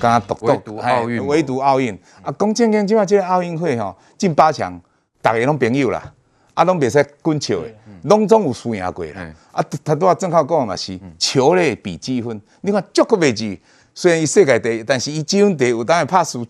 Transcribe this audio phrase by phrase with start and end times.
[0.00, 1.92] 刚刚独独奥运，唯独奥运
[2.22, 4.80] 啊，讲正经，即马这个奥运会吼进八强，
[5.20, 6.12] 大家拢朋友啦，
[6.54, 7.74] 啊，拢袂使滚笑诶，
[8.04, 9.34] 拢总有输赢过啦。
[9.50, 13.60] 啊，他拄啊正好讲嘛是球类比积分，你看足球未记，
[13.92, 16.46] 虽然伊世界第一，但是伊积分第五，当然怕输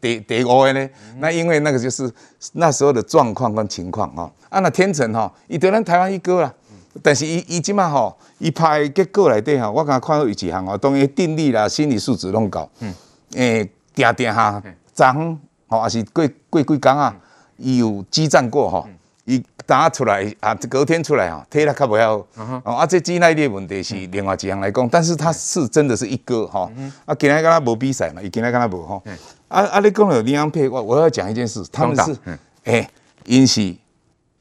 [0.00, 0.88] 第第五个呢。
[1.18, 2.08] 那因为那个就是
[2.52, 4.30] 那时候的状况跟情况吼。
[4.48, 6.54] 啊，那天成吼，伊得咱台湾一哥啦。
[7.02, 12.68] 但是伊伊即马吼，伊拍结果内底吼，我刚看到有一项吼，当然定力啦、心理素质拢够。
[12.80, 12.94] 嗯。
[13.34, 14.62] 诶，定定哈，
[14.94, 17.16] 昨昏吼，也是过过几工啊，
[17.56, 18.86] 伊有激战过吼，
[19.24, 22.24] 伊打出来啊，隔天出来吼，体力较袂晓。
[22.62, 26.70] 哦，啊，这肌耐力问题是另外一项来讲，但是他是真的是一哥吼。
[26.76, 29.02] 嗯啊，今日敢若无比赛嘛，伊今日敢若无吼。
[29.48, 32.16] 啊啊，你讲了林洋配，我我要讲一件事，他们是
[32.64, 32.88] 诶，
[33.24, 33.74] 因是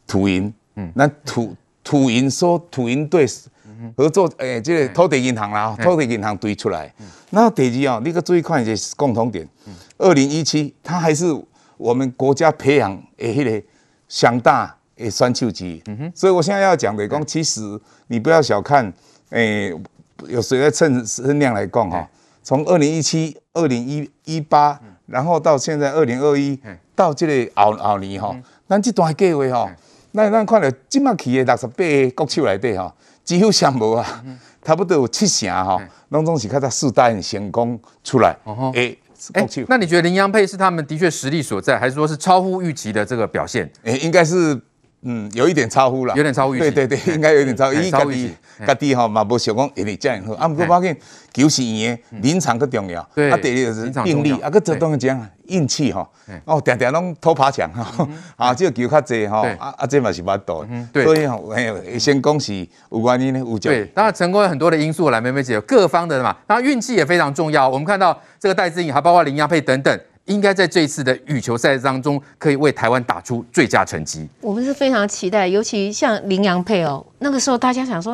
[0.05, 1.55] 土银，嗯，那土。
[1.83, 3.27] 土银说土银队
[3.97, 6.91] 合作，诶、欸，这个土地银行啦，土地银行堆出来。
[7.31, 9.47] 那第二哦，你个注意看一些共同点。
[9.97, 11.25] 二零一七，它还是
[11.77, 13.65] 我们国家培养诶，迄个
[14.07, 15.83] 强大诶选手之一。
[16.15, 17.61] 所以我现在要讲的讲，其实
[18.07, 18.85] 你不要小看，
[19.31, 19.81] 诶、欸，
[20.27, 22.07] 有谁在趁声量来讲哈？
[22.41, 26.57] 从二零一七、二零一一八，然后到现在二零二一，
[26.95, 28.33] 到这个后后年哈，
[28.67, 29.75] 咱这段计划哈。
[30.13, 34.23] 那咱看到即马企业六十八个国手内底吼，几乎上无啊，
[34.63, 38.37] 差不多有七成吼，拢总是较在四大运成功出来。
[38.73, 38.97] 诶，
[39.33, 39.61] 国手。
[39.67, 43.69] 那你觉得林洋配是他们的确实力所在，还是说是超乎预期的这个表现？
[43.83, 44.59] 诶，应该是。
[45.05, 46.71] 嗯，有一点超乎了，有点超乎预期。
[46.71, 47.73] 对对对， 应该有点超乎。
[47.73, 48.33] 伊家己
[48.65, 50.33] 家己吼嘛，无想讲一定这样好。
[50.35, 50.95] 啊，不过发现
[51.33, 53.05] 球是赢，临场更重要。
[53.13, 56.07] 对，啊，第二就是定力，啊，个这东西讲运气吼。
[56.45, 58.07] 哦，常常拢偷爬墙哈。
[58.37, 59.41] 啊，这个球较济吼。
[59.59, 60.65] 啊啊，这嘛是蛮多。
[60.93, 63.73] 所以吼，哎，先恭喜有关因呢有奖。
[63.73, 67.67] 对，当然成功有很多的因素来，梅梅姐各方的嘛，当然运气也非常重要。
[67.67, 69.99] 我们看到这个戴资颖，还包括林亚佩等等。
[70.25, 74.27] 应该在这一次的羽球赛当中，可以为台湾打出最佳成绩。
[74.39, 78.13] 我们是非常期待，尤其像林洋配哦，那个时候大家想说，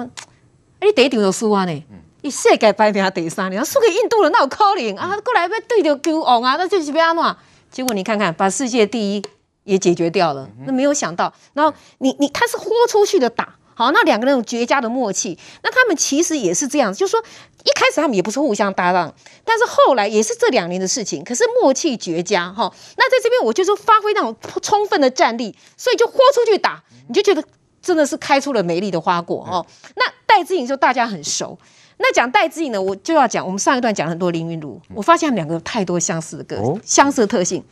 [0.79, 1.83] 哎，你第一场就输啊呢？
[2.22, 5.16] 你世界排名第三，你要输给印度人，那有可能啊？
[5.23, 7.35] 过来要对着球王啊，那就是要安怎？
[7.69, 9.23] 结果你看看，把世界第一
[9.63, 11.31] 也解决掉了，那没有想到。
[11.53, 13.56] 然后你你他是豁出去的打。
[13.79, 15.40] 好，那两个人有绝佳的默契。
[15.63, 17.23] 那他们其实也是这样，就是说
[17.63, 21.23] 一开始他们也不是互相搭档，但是后来也是这两年的事情。
[21.23, 22.69] 可是默契绝佳哈。
[22.97, 27.41] 那在这边我就说发挥那种充分的战力，所以就豁出去打，你就觉得
[27.81, 29.66] 真的是开出了美丽的花果哦。
[29.95, 31.57] 那戴资颖就大家很熟。
[32.00, 37.63] 那讲戴志颖呢，我就要讲我们上一段讲很多林昀儒，我发现他们两个有太多相似的个性，相似的特性。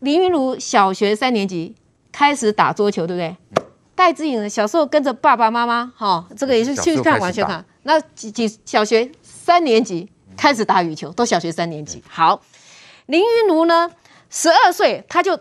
[0.00, 1.74] 林昀儒小学三年级
[2.12, 3.63] 开始打桌球，对不对？
[3.94, 7.64] 戴志颖小时候跟着爸爸妈妈，哈，这个也是去看完全看。
[7.84, 12.02] 那几几小学三年级开始打羽球，都小学三年级。
[12.08, 12.42] 好，
[13.06, 13.90] 林昀儒呢，
[14.30, 15.38] 十二岁他就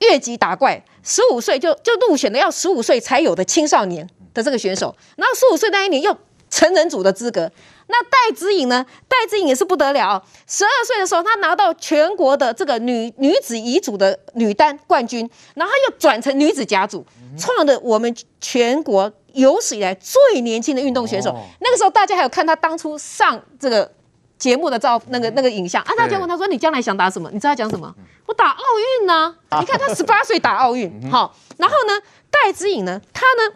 [0.00, 6.16] 越级打怪，十五岁就就入选了要十五岁才有的青少年的这个选手，然后十五岁那一年又
[6.48, 7.50] 成人组的资格。
[7.90, 8.84] 那戴资颖呢？
[9.08, 10.22] 戴资颖也是不得了。
[10.46, 17.04] 十二岁的时候，她拿到全国的这个女女子乙组的女单冠军，然后又转成女子甲组，
[17.38, 21.34] 创了我们全国有史以来最年轻的运动选手。
[21.60, 23.90] 那个时候，大家还有看她当初上这个
[24.38, 25.92] 节目的照那个那个影像啊。
[25.96, 27.94] 大家问她说：“你将来想打什么？”你知道她讲什么？
[28.26, 28.62] 我打奥
[29.00, 29.34] 运呢。
[29.58, 31.34] 你看她十八岁打奥运，好。
[31.56, 31.98] 然后呢，
[32.30, 33.54] 戴资颖呢，她呢？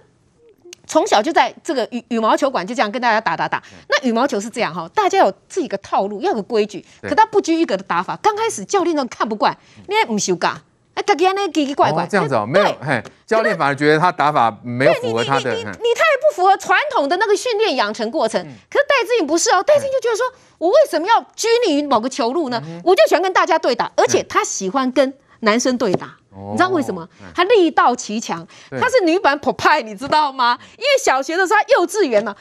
[0.87, 3.62] 从小就在这个羽羽毛球馆就这样跟大家打打打。
[3.88, 6.84] 那羽毛球是这样哈，大家有自己的套路，要有规矩。
[7.03, 9.56] 可他不拘一格的打法，刚开始教练都看不惯，
[9.88, 10.48] 你也不修改，
[10.94, 12.06] 哎，他给那奇奇怪怪。
[12.06, 15.54] 这样子哦，没有，嘿，教练反而觉得他打法没有符合他的。
[15.54, 18.42] 你你你你，他也不符合传统的那个训练养成过程。
[18.71, 20.26] 可是戴志颖不是哦，戴志颖就觉得说，
[20.59, 22.62] 我为什么要拘泥于某个球路呢？
[22.84, 26.16] 我就喜欢跟大家对打，而且他喜欢跟男生对打。
[26.34, 27.06] 你知道为什么？
[27.34, 30.59] 她力道奇强，她是女版 Popeye，你知道吗？
[30.76, 32.34] 因为小学的时候，他幼稚园呢。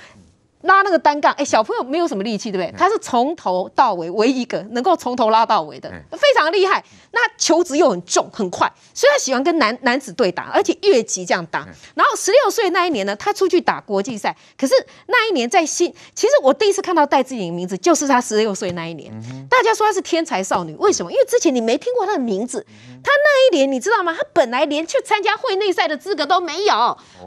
[0.64, 2.78] 拉那个单杠，哎，小朋友没有什么力气，对不对？
[2.78, 6.84] 他是从头到尾唯一一个能够从头拉到尾的，非常厉害。
[7.12, 11.68] 那球子又很重很快，所以他喜欢跟男男子对打，而且越级这样打。
[11.96, 14.36] 然后十六岁那一年呢，他出去打国际赛。
[14.58, 14.74] 可是
[15.08, 19.12] 那一年在新，其实我第一次看到戴志颖的名字，就是他十六岁那一年。
[19.50, 21.12] 大家说她是天才少女，为什么？
[21.12, 22.66] 因为之前你没听过她的名字。
[23.04, 24.16] 她那一年你知道吗？
[24.18, 26.74] 她本来连去参加会内赛的资格都没有，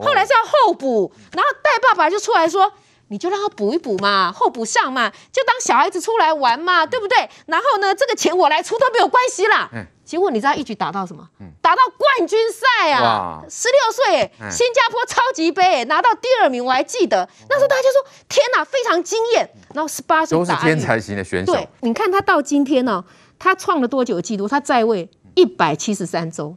[0.00, 2.72] 后来是要候补，然后戴爸爸就出来说。
[3.08, 7.28] 你就让他补一补嘛，候补上嘛，就当小孩子出来玩嘛，对不对？
[7.46, 9.68] 然后呢，这个钱我来出都没有关系啦。
[9.72, 11.28] 嗯、结果你知道一局打到什么？
[11.40, 13.42] 嗯、打到冠军赛啊！
[13.48, 21.52] 十六岁，新加坡超级杯拿到第二名，我还记得那时候大家就说：“天哪，非常惊艳！”然后十八岁都是天才型的选手。
[21.52, 23.04] 对，你看他到今天呢、哦，
[23.38, 24.48] 他创了多久的记录？
[24.48, 25.10] 他在位。
[25.34, 26.54] 一百七十三周，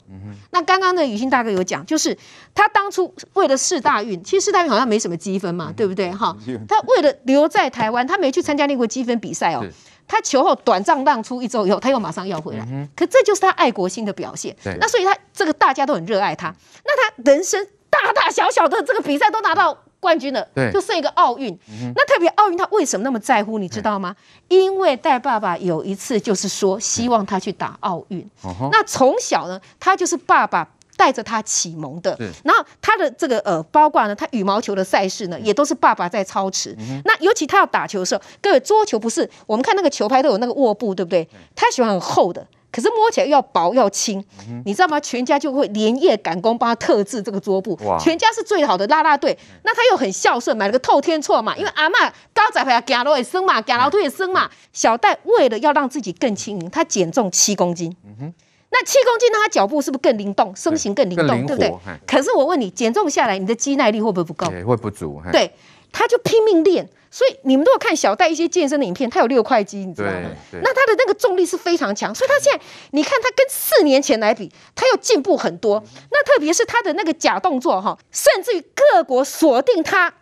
[0.51, 2.17] 那刚刚的宇兴大哥有讲，就是
[2.53, 6.11] 他当初为了世大运，其实世大运好像没什么积分嘛，嗯、对不对？
[6.11, 6.35] 哈，
[6.67, 9.65] 他为了留在台湾，他没去参加那个积分比赛哦。
[10.07, 14.55] 他球后短暂让出一周以后，他又马上要回来，嗯、可这就是他爱国心的表现。
[14.79, 16.53] 那所以他这个大家都很热爱他，
[16.85, 19.77] 那他人生大大小小的这个比赛都拿到。
[20.07, 21.53] 冠军了，对就剩一个奥运。
[21.69, 23.59] 嗯、那特别奥运，他为什么那么在乎？
[23.59, 24.15] 你知道吗？
[24.47, 28.21] 因为戴爸爸有一次就是说，希望他去打奥运。
[28.41, 30.65] 对那从小呢，他就是爸爸
[30.95, 32.15] 带着他启蒙的。
[32.15, 36.73] 对然后他的这个呃，包括呢，他羽毛球的赛事呢，也都是爸爸在操持。
[36.79, 41.27] 嗯、那尤其他要打球的时候，各位桌球不是我们看那个球拍都有那个握布，对不对？
[41.53, 42.47] 他喜欢很厚的。
[42.69, 44.99] 可是摸起来又要薄要轻，嗯、你知道吗？
[44.99, 47.75] 全家就会连夜赶工帮他特制这个桌布。
[47.85, 51.55] 哇全家是最好的啦啦队，那他又很孝顺，买了个透天厝嘛。
[51.57, 54.49] 因为阿嬷高仔牌行路也生嘛，行楼梯也生嘛。
[54.73, 57.95] 小戴为了要让自己更轻盈，他减重七公斤。
[58.05, 58.33] 嗯、哼
[58.69, 61.73] 那七公斤，那他脚步是不是更灵动，身形更灵动，对不对？
[62.05, 64.47] 可是我问你，减重下来，你的肌耐力会不会不够？
[64.67, 65.21] 会不足。
[65.31, 65.49] 对，
[65.91, 66.87] 他就拼命练。
[67.17, 70.29] 所以你们如果看小戴一些健身的影片，他有六块肌，你知道吗？
[70.61, 72.61] 那他的那个重力是非常强，所以他现在
[72.91, 75.83] 你看他跟四年前来比，他又进步很多。
[76.11, 80.13] 那特别是他的那个假动作哈，甚至于各国锁定他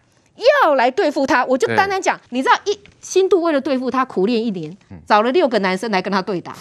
[0.63, 6.56] 要来对付他，我就单单讲，你知道一新度为了对付他苦练一年，找了六个男生来跟他对打，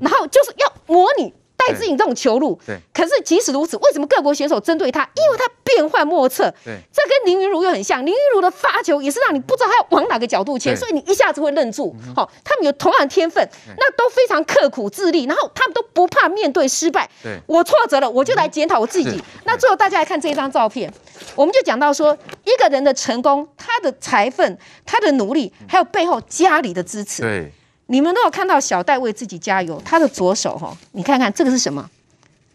[0.00, 1.34] 然后就是要模拟。
[1.66, 5.08] 戴志颖这种球路，对，可是即使如此，为什么各国选手针对他？
[5.14, 6.52] 因为他变幻莫测。
[6.64, 8.04] 对，这跟林云儒又很像。
[8.04, 11.94] 林云儒的发球也是让你不知道他要往哪个角度切，所以你一下子会愣住。
[12.14, 17.08] 好，他们有同样的天分，那都非常刻苦自立，然后他们都不怕面对失败。
[17.22, 19.22] 对，我挫折了，我就来检讨我自己。
[19.44, 20.92] 那最后大家来看这张照片，
[21.34, 27.22] 我们就讲到说，一个人的成功，他的才分，他的努力，还有背后家里的支持。
[27.22, 27.52] 对。
[27.86, 31.90] 你们都有看到小戴为自己加油，他的左手哈，你看看这个是什么？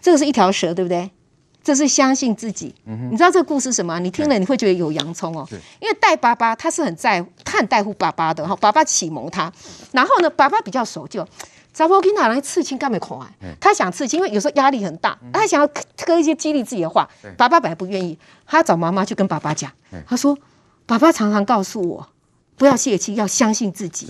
[0.02, 1.12] 这个是一条蛇，对不对？
[1.62, 2.74] 这是相信自己。
[2.86, 4.00] 嗯、你知道这个故事是什么？
[4.00, 5.46] 你听了你会觉得有洋葱哦。
[5.50, 9.52] 对因为戴爸爸他是很在乎，他很在乎爸爸的哈，爸爸启蒙他。
[9.92, 11.28] 然后呢，爸爸比较守旧，
[11.74, 13.30] 找不给哪来刺青干没空啊？
[13.60, 17.08] 他想刺青，因为有时候压力很大，他想要刻一些激励自己的话。
[17.22, 18.18] 对爸爸本来不愿意，
[18.48, 19.70] 他找妈妈去跟爸爸讲，
[20.08, 20.36] 他说
[20.88, 22.08] ：“爸爸常常告诉我，
[22.56, 24.08] 不要泄气，要相信自己。”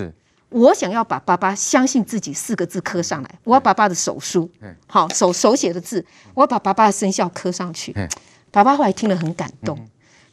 [0.49, 4.49] 我想要把“爸爸相信自己”四个字刻上来，我要爸爸的手书，
[4.87, 6.03] 好手手写的字，
[6.33, 7.95] 我要把爸爸的生肖刻上去。
[8.51, 9.77] 爸爸后来听了很感动，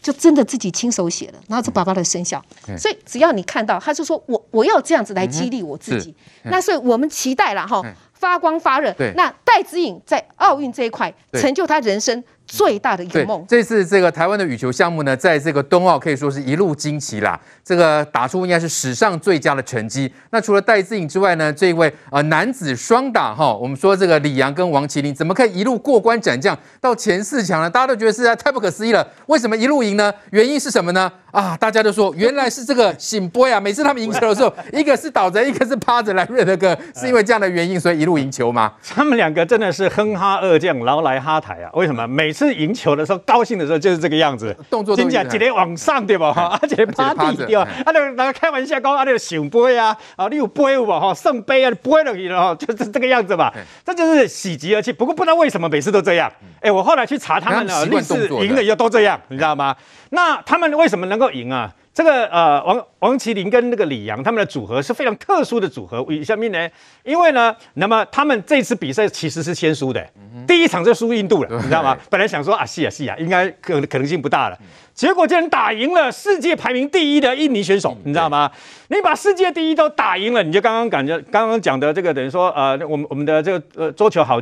[0.01, 2.43] 就真的自己亲手写了，然后是爸爸的生肖。
[2.79, 6.15] 所以只要你看到，他就说我我要这样子来激励我自己。
[6.45, 7.83] 那所以我们期待了哈，
[8.26, 8.93] 发光发热。
[8.94, 12.23] 对那戴资颖在奥运这一块成就他人生。
[12.49, 13.44] 最大的一个梦。
[13.49, 17.37] 这次这个台湾的羽球项目呢，在这个冬奥可以说是一路惊奇啦。
[17.64, 20.08] 这个打出应该是史上最佳的成绩。
[20.31, 27.69] 那除了戴资颖之外呢，这一位呃男子双打哈，我们说这个李阳跟王麒麟怎么可以一路过关斩将到前四强呢？
[27.69, 29.05] 大家都觉得实在太不可思议了。
[29.26, 30.14] 为什么一路赢呢？
[30.31, 31.11] 原因是什么呢？
[31.32, 33.58] 啊，大家都说原来是这个醒波呀。
[33.58, 38.73] 每次他们赢球的时候，一个是倒着，一个是趴着来瑞德哥，是因为这样的原因，所以一路赢球吗？
[38.95, 41.71] 他们两个真的是哼哈二将，劳来哈台啊。
[41.75, 46.33] 为什么每次赢球的时候，高兴的时候就是这个样子，动作都直接往上对吧？
[46.33, 47.63] 哈， 而且趴地对吧？
[47.85, 51.13] 啊，那个那个开玩笑讲啊，那个醒杯呀，啊，你有杯不哈？
[51.15, 53.52] 圣杯啊，杯了去了哈，就 是这个样子嘛。
[53.85, 54.93] 这就是喜极而泣。
[54.93, 56.31] 不过不知道为什么每次都这样。
[56.61, 59.75] 哎，我后来去查他们的历史，赢的也都这样，你知道吗？
[60.11, 61.73] 那他们为什么能够赢啊？
[61.97, 66.03] 这个呃，王王麒麟跟那个李阳他们的组合是非常特殊的组合。
[66.03, 66.69] 为什么呢？
[67.03, 70.07] 因为呢，那么他们这次比赛其实是先输的，
[70.47, 71.97] 第一场就输印度了，你知道吗？
[72.11, 74.59] 本来想说啊，是啊是啊，应该可可能性不大了。
[74.97, 78.50] 结果竟然打赢了世界排名第一的印尼选手，你知道吗？
[78.88, 84.41] 你把世界第一都打赢了，你就刚刚感觉刚刚讲的这个等于说呃，我们我们的这个呃桌球好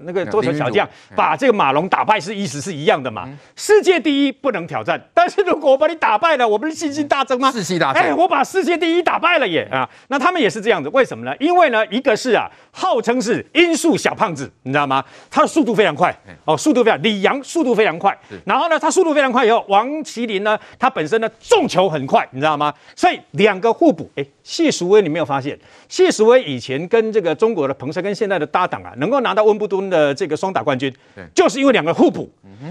[0.00, 3.26] 那个桌球小将把这个马龙打败是意思是一样的嘛？
[3.56, 7.50] 世界第一不能挑战，但是如果我把你打败了，我不是信心大增吗？
[7.50, 8.02] 士气大增。
[8.02, 9.88] 哎，我把世界第一打败了耶啊！
[10.08, 11.34] 那他们也是这样子，为什么呢？
[11.40, 15.02] 因为呢，一个是啊，号称是音速小胖子，你知道吗？
[15.30, 18.14] 他的速度非常快哦，速度非常，李阳速度非常快。
[18.44, 22.72] 然后呢，他速度非常快以后，王麒麟呢，他本身呢重球很快，你知道吗？
[22.96, 24.10] 所以两个互补。
[24.16, 25.58] 哎，谢淑薇，你没有发现？
[25.88, 30.92] 谢淑薇以前跟这个中国的彭帅跟现在的搭档啊，能够拿到温布顿的这个双打冠军，
[31.34, 32.30] 就是因为两个互补。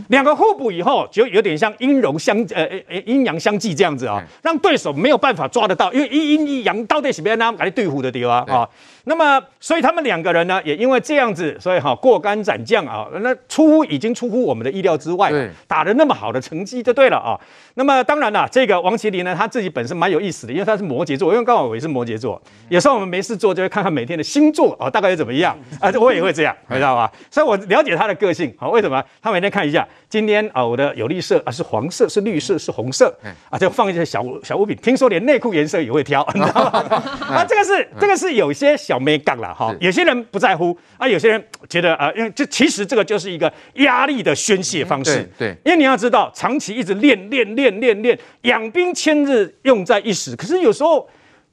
[0.09, 8.67] 两个互补以后，就有点像阴柔相呃呃阴阳相济这样子啊、哦，让对手没有办法抓得到，因为一阴一阳到底是别人拿来对付的地方啊。
[9.05, 15.29] 那么，所以他们两个人呢，也因为这样子，所以哈过关斩将啊，那出乎已经出乎我们的意料之外，
[15.67, 17.37] 打得那么好的成绩就对了啊。
[17.75, 27.11] 那么当然了，这个王麒麟呢，他自己本身蛮有意思的，因为他是摩羯座，因为刚好我也是摩羯座，有时候我们没事做就会看看每天的星座啊，大概又怎么样啊，我也会这样，知道吧？
[27.29, 29.03] 所以我了解他的个性，好，为什么？
[29.21, 33.15] 他每天看一下，今天啊，我的有绿色啊是黄色，是绿色，是红色，
[33.51, 37.03] 啊，就放一些小小物品，听说连内裤颜色也会挑，你知道吗？
[37.19, 39.03] 啊，这个是这个是有些小。
[39.03, 45.29] 没杠了哈，有些人不在乎啊，有些人觉得啊，因为这其实这个就是一个压力的宣泄方式。
[45.37, 50.37] 对，因为你要知道，长期一直练练练练练，养兵千日，用在一时。
[50.37, 51.05] 可是有时候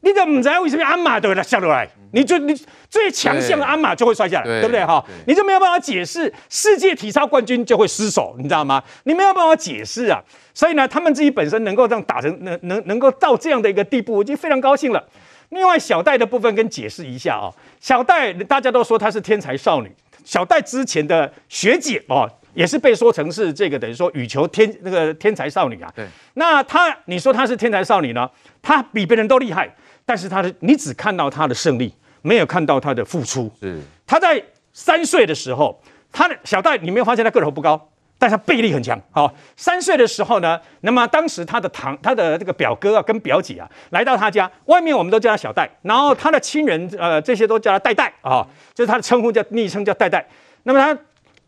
[0.03, 1.89] 你怎么不知道为什么鞍马都会下来？
[2.13, 2.55] 你就你
[2.89, 5.05] 最强项的鞍马就会摔下来，对不对哈？
[5.27, 8.83] 你就没有办法解释世界体操冠军就会失手，你知道吗？
[9.05, 10.21] 你没有办法解释啊。
[10.53, 15.03] 所以呢，他们自己本身能够这样打成能能能够到这样的一个地步，我已经非常高兴了。
[15.51, 17.51] 另外，小戴的部分跟解释一下啊。
[17.81, 19.91] 小戴大家都说她是天才少女，
[20.25, 25.91] 小戴之前的学姐哦，也是被说成是这个等于说羽球天那个天才少女啊。
[25.95, 26.07] 对。
[26.35, 28.29] 那她，你说她是天才少女呢？
[28.63, 29.75] 她比别人都厉害，
[30.05, 33.51] 但是她的你只看到她的胜利，没有看到他的付出。
[33.61, 33.81] 是。
[34.07, 35.81] 他在三岁的时候，
[36.13, 37.89] 他的小戴，你没有发现他个头不高？
[38.19, 50.29] 但他臂力很强，好，三岁的时候呢，那么当时他的堂，他的这个表哥啊，跟表姐啊，来到他家，外面我们都叫他小戴，然后他的亲人，呃，这些都叫他戴戴啊，就是他的称呼叫昵称叫戴戴。
[50.65, 51.01] 那么他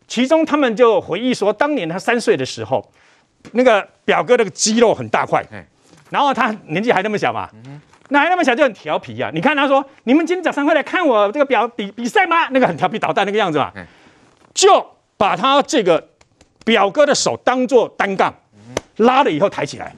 [0.07, 2.83] 其中他们就回忆说，当年他三岁的时候，
[3.51, 5.45] 那个表哥那个肌肉很大块，
[6.09, 7.47] 然后他年纪还那么小嘛，
[8.13, 9.29] 那还那么小就很调皮啊。
[9.33, 12.47] 你看他说，你们今天早上会来看我这个表比比赛吗？
[12.51, 13.73] 那个很调皮捣蛋那个样子嘛，
[14.53, 14.85] 就
[15.17, 16.09] 把他这个。
[16.65, 18.33] 表哥的手当做单杠，
[18.95, 19.93] 拉了以后抬起来。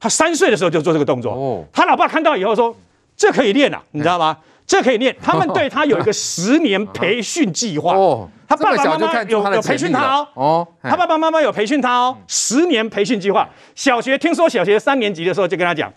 [0.00, 1.64] 他三岁的时候就做这个动作。
[1.72, 2.74] 他老爸看到以后说
[3.16, 4.36] ：“这可以练啊，你知道吗？
[4.66, 7.94] 这可以练。”他们对他有一个十年培训计划。
[8.48, 10.66] 他爸爸妈妈有有培训他哦。
[10.82, 12.18] 他爸爸妈妈有培训他哦。
[12.26, 13.48] 十年培训计划。
[13.76, 15.88] 小学听说小学三年级的时候就跟他讲：“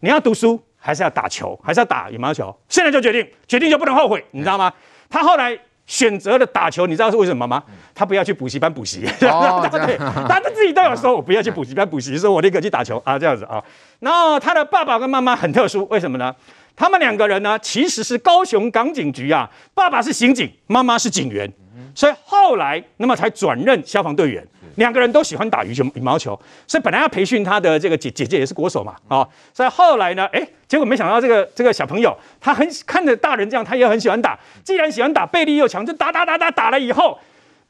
[0.00, 2.52] 你要读书还是要打球，还是要打羽毛球？
[2.68, 4.72] 现在就决定，决定就不能后悔，你知道吗？”
[5.08, 5.56] 他后来。
[5.86, 7.60] 选择了打球，你知道是为什么吗？
[7.96, 13.60] 他不要去补习班补习，哦、 对，他自己都有说，我不要去补习班补习，说我立刻去打球啊，这样子啊。
[13.98, 16.32] 然后他的爸爸跟妈妈很特殊，为什么呢？
[16.76, 21.52] 他们两个人呢，其实是高雄港警局啊，爸爸是刑警，妈妈是警员，
[21.94, 24.46] 所以后来那么才转任消防队员。
[24.76, 34.38] 两个人都喜欢打羽球、羽毛球，所以本来要培训他的这个姐姐姐也是国手嘛，啊，所以后来呢，哎，结果没想到这个这个小朋友，他很看着大人这样，他也很喜欢打。
[34.64, 37.18] 既然喜欢打，背力又强，就打打打打打了以后，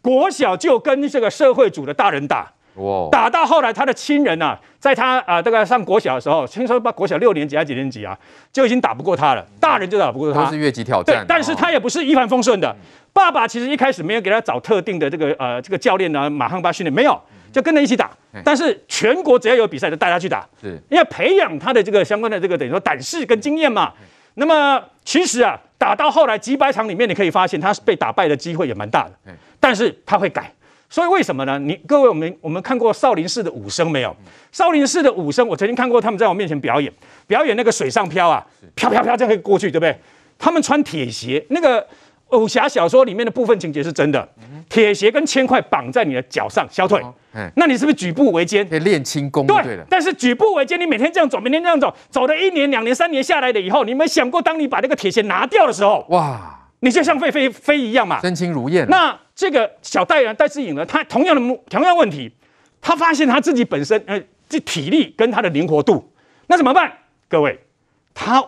[0.03, 8.19] 国小就跟这个社会组的大人打，哇，打到后来他的亲人啊，在他啊大概上国小的时候，听说把国小六年级还几年级啊，
[8.51, 11.23] 就已经打不过他了，大人就打不过他，都是越级挑战。
[11.23, 12.75] 对，但是他也不是一帆风顺的。
[13.13, 17.21] 爸爸其实一开始没有给他找特定的这个呃这个教练呢，马上把训练没有，
[17.53, 18.11] 就跟着一起打。
[18.45, 23.93] 但是全国只要有比赛，就带他去打，是因为培养他的这个相关的这个等于说胆识跟经验嘛。
[24.35, 29.35] 那么其实啊，打到后来几百场里面，你可以发现他是被打败的机会也蛮大的。
[29.59, 30.51] 但是他会改，
[30.91, 31.59] 所以为什么呢？
[31.59, 34.15] 你各位我们我们看过少林寺的武僧没有？
[34.53, 36.93] 少林寺的武僧，我曾经看过他们在我面前表演，
[37.27, 38.45] 表演那个水上漂啊，
[38.75, 39.97] 飘飘飘这样可以过去，对不对？
[40.39, 41.87] 他们穿铁鞋，那个。
[42.33, 44.29] 武侠小说里面的部分情节是真的，
[44.69, 47.05] 铁鞋跟铅块绑在你的脚上、小腿，
[47.57, 48.65] 那你是不是举步维艰？
[48.69, 49.45] 可以练轻功。
[49.49, 58.87] 对，但是举步维艰，你每天这样走，每天这样走，走了一年、两年、三年下来了以后，你有没有想过，当你把那个铁鞋拿掉的时候，哇，你就像飞飞飞一样嘛，身轻如燕。
[58.89, 62.31] 那这个小戴呢，戴志颖呢，他同样的同样问题，
[62.81, 66.13] 他发现他自己本身呃，这体力跟他的灵活度，
[66.49, 66.93] 那怎么办？
[67.29, 67.59] 各位，
[68.13, 68.45] 他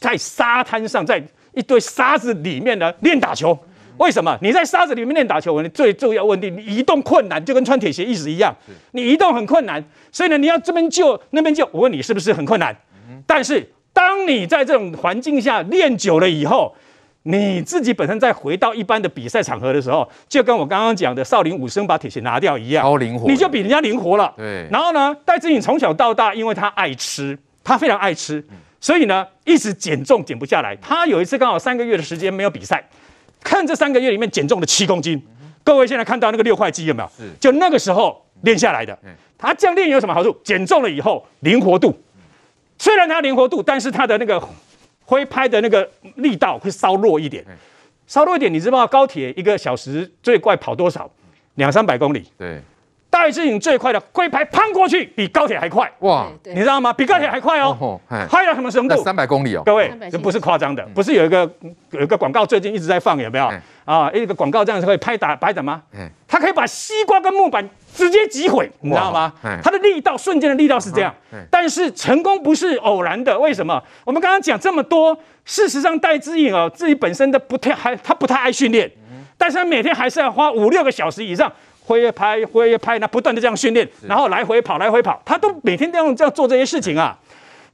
[0.00, 1.24] 在沙滩上在。
[1.56, 3.56] 一堆沙子里面呢练打球，
[3.98, 4.36] 为什么？
[4.42, 8.52] 你在沙子里面练打球，你最重要问题，你移动困难，就跟穿铁鞋意思一样，
[8.90, 9.80] 你移动很困难，
[10.10, 12.76] 所以呢，你要这边救那边救，我问你是不是很困难？
[13.24, 16.74] 但是当你在这种环境下练久了以后，
[17.24, 24.32] 你自己本身在回到一般的比赛场合的时候，就跟我刚刚讲的少林武僧把铁鞋拿掉一样，超灵活，你就比人家灵活了。
[24.36, 24.68] 对。
[24.70, 28.44] 然后呢，戴志颖从小到大，因为他爱吃，他非常爱吃。
[28.78, 30.76] 所以呢，一直减重减不下来。
[30.76, 32.86] 他有一次刚好三个月的时间没有比赛，
[33.42, 35.22] 看这三个月里面减重了七公斤。
[35.62, 37.08] 各位现在看到那个六块肌有没有？
[37.16, 37.30] 是。
[37.40, 38.98] 就那个时候，练下来的。
[39.38, 40.36] 他这样练有什么好处？
[40.44, 41.98] 减重了以后灵活度，
[42.78, 44.38] 虽然他灵活度，但是他的那个
[45.04, 47.44] 挥拍的那个力道会稍弱一点，
[48.06, 48.52] 稍弱一点。
[48.52, 51.10] 你知道高铁一个小时最快跑多少？
[51.54, 52.24] 两三百公里。
[52.36, 52.60] 对。
[53.14, 56.26] 戴资颖最快的龟牌攀过去，比高铁还快哇！
[56.46, 56.92] 你知道吗？
[56.92, 59.00] 比高铁还快哦，快到什么程度？
[59.04, 61.48] 三百公里哦，各位，这不是夸张的，不是有一个
[61.92, 63.48] 有一个广告最近一直在放，有没有？
[63.84, 65.80] 啊，一个广告这样子会拍打白的吗？
[66.26, 69.32] 它可以把西瓜跟木板直接击毁，你知道吗？
[69.62, 71.14] 它的力道瞬间的力道是这样，
[71.48, 73.80] 但是成功不是偶然的，为什么？
[74.04, 78.90] 我们刚刚讲这么多，事实上戴资颖哦，自己本身的不太还他不太爱训练，
[79.38, 81.52] 但是他每天还是要花五六个小时以上。
[81.84, 87.18] 挥拍挥拍，那不断的这样训练，然后来回跑来回跑，他都每天这样这样做这些事情啊。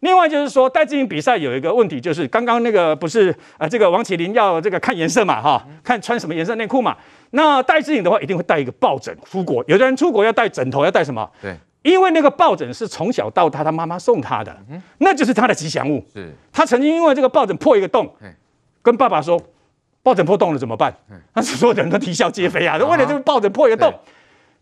[0.00, 6.97] 另外就是说，戴资颖比赛有一个问题，就是刚刚那个不是呃这个王齐麟要这个看颜色嘛哈，看穿什么颜色内裤嘛。
[7.33, 11.31] 那戴资颖的话一定会带一个抱枕出国，有的人出国要带枕头，要带什么？
[11.43, 14.57] 对，因为那个抱枕是从小到大他妈妈送他的，
[14.99, 16.02] 那就是他的吉祥物。
[16.14, 18.11] 是，他曾经因为这个抱枕破一个洞，
[18.83, 19.40] 跟爸爸说。
[20.11, 20.93] 抱枕破洞了怎么办？
[21.35, 22.76] 那所有的人都啼笑皆非啊！
[22.76, 23.95] 都为了这个抱枕破一个洞，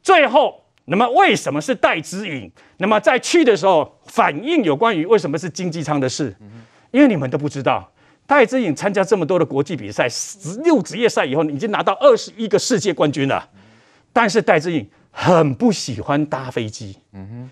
[0.03, 2.53] 最后，那么为什么是戴资颖？
[2.77, 6.37] 那么在去的时候反映有关于为什么是经济舱的事？
[6.91, 7.91] 因为你们都不知道，
[8.27, 13.49] 戴资颖参加这么多的国际比赛，十六职业赛以后，已经拿到二十一个世界冠军了。
[14.13, 16.95] 但是戴资颖很不喜欢搭飞机，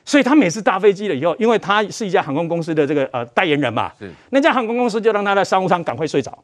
[0.04, 3.90] 所以他每次搭飞机了以后，因为他是一家航空公司的这个呃代言人嘛，
[4.28, 6.36] 那家航空公司就让他在商务舱赶快睡着。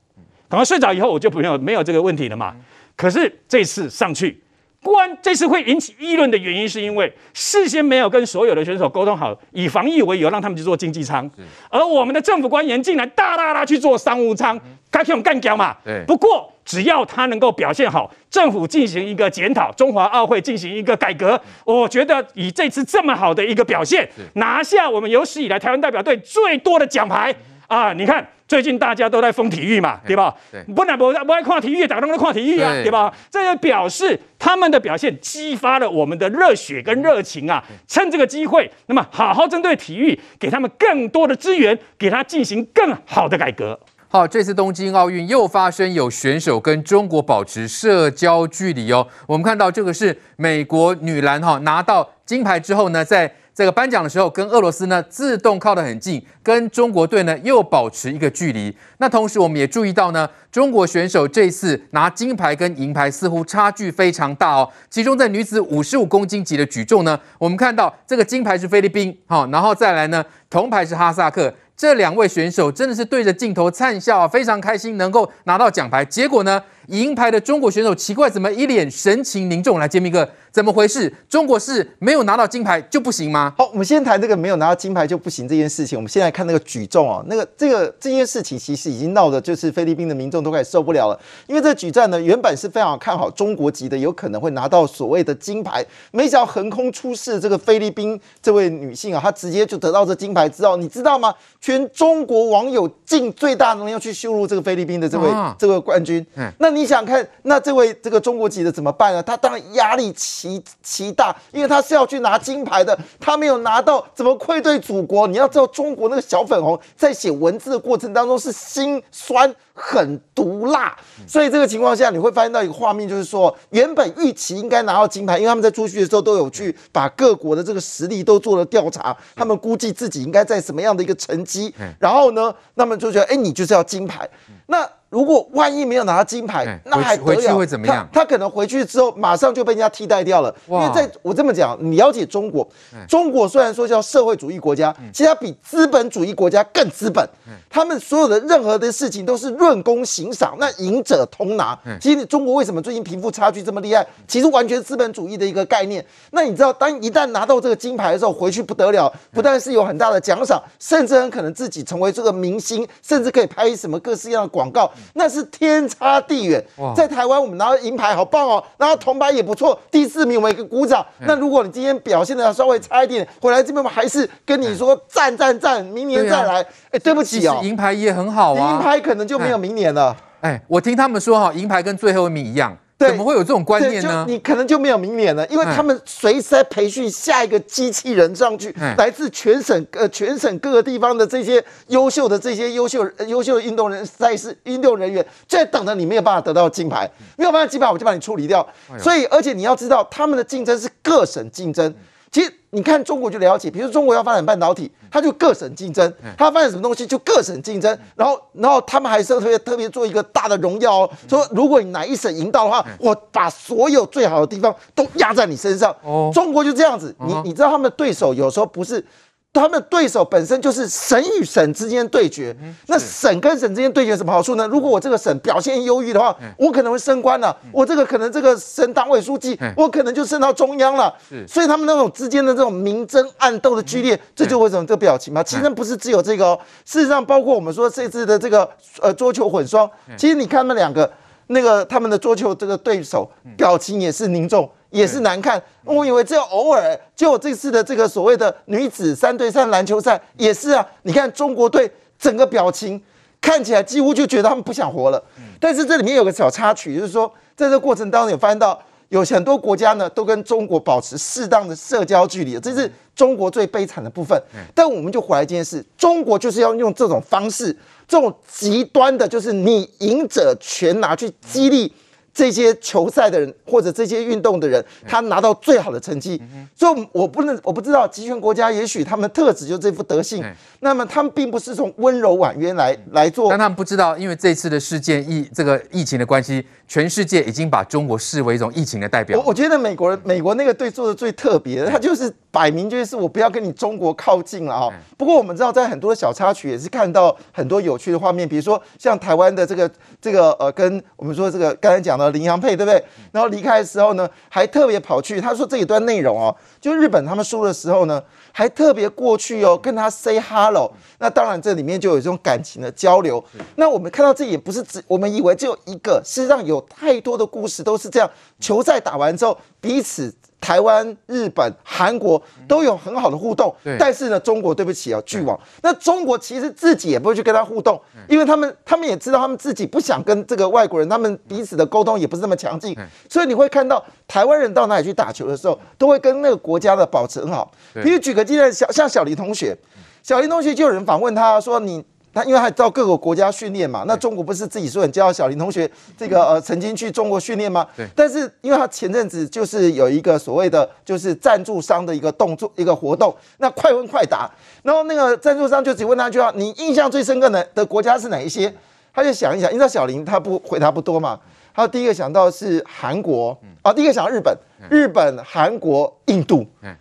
[0.52, 2.54] 等他睡着以后，我就没有没有这个问题了嘛。
[2.94, 4.38] 可是这次上去，
[4.82, 11.28] 关这次会引起议论的原因，是因为事先没有跟所有的选手沟通好，以防疫为由让他们去做经济舱，
[11.70, 15.74] 而我们的政府官员竟然大大大去做商务舱，该用干掉嘛？
[16.06, 27.34] 不过只要他能够表现好，政府进行一个检讨，中华奥会进行一个改革，我觉得以这次这么好的一个表现，拿下我们有史以来台湾代表队最多的奖牌
[27.68, 27.94] 啊！
[27.94, 28.28] 你看。
[28.52, 30.36] 最近大家都在疯体育嘛，对吧？
[30.76, 33.10] 本来不不爱看体育，大家都在看体育啊，对吧？
[33.30, 37.64] 这就表示他们的表现激发了我们的热血跟热情啊！
[37.88, 43.80] 趁这个机会，那么好好针对体育，给他们更多的资源，给他进行更好的改革。
[44.08, 49.08] 好，这次东京奥运又发生有选手跟中国保持社交距离哦。
[49.26, 58.74] 我们看到这个是美国女篮哈拿到金牌之后呢，在这个颁奖的时候，跟俄罗斯呢自动靠得很近，跟中国队呢又保持一个距离。
[58.98, 64.68] 那同时我们也注意到呢，中国选手这次拿金牌跟银牌似乎差距非常大哦。
[64.88, 71.54] 其中在女子五十五公斤级的举重呢，我们看到这个金牌是菲律宾，好，然后再来呢，铜牌是哈萨克。
[71.74, 76.04] 这两位选手真的是对着镜头灿笑，非常开心能够拿到奖牌。
[76.04, 79.78] 结果呢，银牌的中国选手奇怪，怎么一脸神情凝重？
[79.78, 81.12] 来，洁民哥，怎么回事？
[81.28, 83.54] 中国是没有拿到金牌就不行吗？
[83.56, 85.96] 好，我们先谈这个没有拿到金牌就不行这件事情。
[85.96, 101.32] 我们先来看那个举重哦，那个这个这件事情其实已经闹得就是菲律宾的民众都开始受不了了，因为这举战呢原本是非常看好中国籍的，有可能会拿到所谓的金牌，没想到横空出世这个菲律宾这位女性啊，她直接就得到这金牌之后，你知道吗？
[101.60, 106.24] 全中国网友尽最大能力要去羞辱这个菲律宾的这位、这位冠军，
[106.58, 109.22] 那你想看，那这位这个中国籍的怎么办呢？
[109.22, 115.26] 他当然压力极其大，因为他是要去拿金牌的，他没有拿到，怎么愧对祖国？
[115.26, 119.54] 你要知道，中国那个小粉红在写文字的过程当中是心酸。
[119.74, 120.94] 很毒辣，
[121.26, 134.28] 所以这个情况下你会发现到一个画面，就是说原本预期应该拿到金牌，因为他们在出去的时候都有去把各国的这个实力都做了调查，他们估计自己应该在什么样的一个成绩，然后呢，那么就觉得哎，你就是要金牌，
[134.66, 134.86] 那。
[135.12, 137.26] 如果万一没有拿到金牌，那还得了？
[137.26, 138.08] 回去会怎么样？
[138.10, 140.54] 他他可能回去之后马上就被人家替代掉了。
[140.66, 142.66] 因为在我这么讲，你了解中国，
[143.06, 147.28] 中国虽然说叫社会主义国家，其实它比资本主义国家更资本。
[147.68, 151.78] 他们所有的任何的事情都是论功行赏，那赢者通拿。
[152.00, 154.06] 其实中国为什么最近贫富差距这么厉害？
[154.26, 156.02] 其实完全是资本主义的一个概念。
[156.30, 164.90] 那你知道，当一旦拿到这个金牌的时候，回去不得了，不但是有很大的奖赏，甚至很可能自己成为这个明星，甚至可以拍什么各式各样的广告。
[165.14, 166.64] 那是天差地远。
[166.96, 171.04] 在台湾，我们拿到银牌好棒哦，拿到铜牌也不错，第四名我们一个鼓掌。
[171.20, 176.64] 那如果你今天表现的稍微差一点，回来这边我们还是跟你说赞赞赞，明年再来。
[176.90, 180.16] 哎，对不起哦，银牌也很好啊，银牌可能就没有明年了。
[180.40, 182.76] 哎，我听他们说哈，银牌跟最后一名一样。
[183.08, 184.24] 怎么会有这种观念呢？
[184.28, 198.66] 你可能就没有明年了，因为他们随时在培训下一个机器人上去，来自全省呃全省各个地方的这些优秀的这些优秀优秀的运动人赛事运动人员，就在等着你没有办法得到金牌，没有办法金牌我就把你处理掉。
[198.98, 201.94] 所以而且你要知道，他们的竞争是各省竞争。
[202.32, 207.96] 其实你看中国就了解，比如中国要发展半导体，它就各省竞争；它要发展什么东西就各省竞争。
[208.16, 215.94] 然后，然后他们还是特别特别做一个大的荣耀哦，说如果你哪一省赢到的话，我把所有最好的地方都压在你身上。
[216.32, 219.04] 中国就这样子，你你知道他们的对手有时候不是。
[219.52, 224.66] 他们的对手本身就是省与省之间对决，那省跟省之间对决有什么好处呢？
[224.68, 231.14] 如果我这个省表现优异的话，我可能会升官了，我这个可能这个省党委书记，我可能就升到中央了。
[231.46, 235.42] 所以他们那种之间的这种明争暗斗的剧烈，这就为什么这个表情嘛？
[235.42, 238.66] 其实不是只有这个哦，事实上包括我们说这次的这个
[239.02, 241.10] 呃桌球混双，其实你看那两个
[241.48, 244.70] 那个他们的桌球这个对手表情也是凝重。
[244.92, 250.86] 也是难看，我以为只有偶尔，就这次的这个所谓的女子三对三篮球赛也是啊。
[251.02, 253.02] 你看中国队整个表情
[253.40, 255.20] 看起来几乎就觉得他们不想活了。
[255.58, 257.26] 但是这里面有个小插曲，就是说
[257.56, 264.40] 在这个过程当中有发现到有很多国家呢都跟中国保持适当的社交距离，这是中国最悲惨的部分。
[264.74, 267.74] 但我们就回来一件事，中国就是要用这种方式，
[268.06, 271.92] 这种极端的，就是你赢者全拿去激励。
[272.34, 276.40] 这些球赛的人或者这些运动的人，他拿到最好的成绩，
[276.74, 280.42] 所以我不能，我不知道集权国家也许他们特质就这副德性，
[280.80, 289.38] 那么他们并不是从温柔婉约来来做，但他们不知道，因为这次的事件疫这个疫情的关系，全世界已经把中国视为一种疫情的代表。
[289.38, 294.88] 我我觉得美国人美国那个队做的最特别，他就是摆明就是我不要跟你中国靠近了啊。
[295.18, 302.21] 不过我们知道，在很多小插曲也是看到很多有趣的画面，比如说像台湾的这个这个呃，跟我们说这个刚才讲的。
[302.22, 303.04] 呃，林洋配对不对？
[303.32, 310.92] 然后离开的时候呢，还特别跑去他说这一段内容哦，就日本他们输的时候呢，还特别过去哦跟他 say hello。
[311.18, 313.42] 那当然这里面就有这种感情的交流。
[313.76, 318.30] 那我们看到这也不是只我们以为只有一个，事实上有太多的故事都是这样。
[318.60, 320.32] 球赛打完之后，彼此。
[320.62, 325.58] 台湾、日本、韩国都有很好的互动，但是呢，中国对不起啊，巨网。
[325.82, 332.96] 那中国其实自己也不会去跟他互动，因为他们他们也知道，他们自己不想跟这个外国人，他们彼此的沟通也不是那么强劲，
[333.28, 337.68] 所以你会看到台湾人到哪里去打球的时候，都会跟那个国家的保持很好。
[337.94, 339.76] 比如举个例子，小像小林同学，
[340.22, 342.04] 小林同学就有人访问他说你。
[342.32, 347.86] 他因为他到各个国家训练嘛，那中国不是自己说很骄傲，小林同学这个呃曾经去中国训练吗？
[347.96, 348.06] 对。
[348.16, 354.50] 但是因为他前阵子就是有一个所谓的就是赞助商的一个动作一个活动，那快问快答，
[354.82, 358.72] 然后那个赞助商就只问他一句话：你印象最深刻的的国家是哪一些？
[359.14, 361.38] 他就想一想，你知道小林他不回答不多嘛，
[361.74, 364.56] 他第一个想到是韩国啊，第一个想到日本，
[364.88, 366.96] 日本、韩国、印度，哎，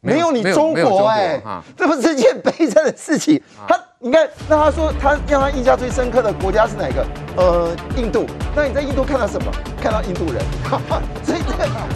[0.00, 1.40] 没有你中国哎，
[1.76, 3.78] 这不是一件悲惨的事情，他。
[4.00, 7.04] 你看，那他说他让他印象最深刻的国家是哪个？
[7.36, 8.26] 呃，印度。
[8.54, 9.50] 那你在印度看到什么？
[9.82, 10.40] 看到印度人。
[10.62, 11.52] 哈哈，所以这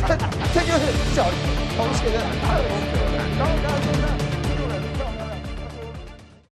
[0.08, 0.16] 这
[0.52, 1.38] 这就是小林
[1.76, 2.64] 同学的特色。
[3.38, 3.91] 然后刚刚说。